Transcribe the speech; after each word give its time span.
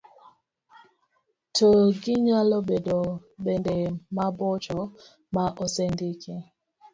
to 1.55 1.67
ginyalo 2.01 2.57
bedo 2.69 2.97
bende 3.45 3.75
mabocho 4.15 4.79
ma 5.35 5.45
osendiki. 5.63 6.35